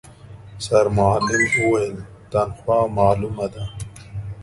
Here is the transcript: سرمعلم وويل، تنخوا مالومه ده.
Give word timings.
سرمعلم 0.65 1.43
وويل، 1.61 1.97
تنخوا 2.31 2.79
مالومه 2.95 3.47
ده. 3.53 3.65